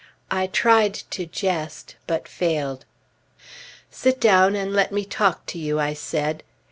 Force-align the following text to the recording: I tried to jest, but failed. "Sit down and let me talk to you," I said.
I 0.31 0.47
tried 0.47 0.95
to 1.11 1.27
jest, 1.27 1.95
but 2.07 2.27
failed. 2.27 2.85
"Sit 3.91 4.19
down 4.19 4.55
and 4.55 4.73
let 4.73 4.91
me 4.91 5.05
talk 5.05 5.45
to 5.45 5.59
you," 5.59 5.79
I 5.79 5.93
said. 5.93 6.41